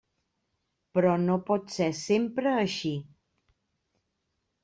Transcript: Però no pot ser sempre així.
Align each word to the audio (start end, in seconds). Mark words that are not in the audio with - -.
Però 0.97 1.11
no 1.25 1.35
pot 1.49 1.69
ser 1.75 1.89
sempre 1.99 2.55
així. 2.63 2.93